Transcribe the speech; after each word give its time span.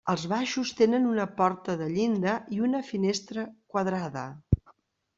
Els 0.11 0.21
baixos 0.29 0.71
tenen 0.79 1.05
una 1.09 1.27
porta 1.41 1.77
de 1.83 1.91
llinda 1.97 2.35
i 2.57 2.65
una 2.71 2.83
finestra 2.91 3.49
quadrada. 3.75 4.29